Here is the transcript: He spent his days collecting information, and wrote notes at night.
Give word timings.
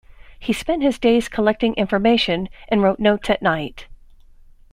He 0.39 0.51
spent 0.51 0.81
his 0.81 0.97
days 0.97 1.29
collecting 1.29 1.75
information, 1.75 2.49
and 2.69 2.81
wrote 2.81 2.99
notes 2.99 3.29
at 3.29 3.43
night. 3.43 3.85